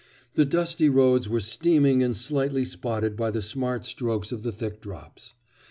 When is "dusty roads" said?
0.45-1.29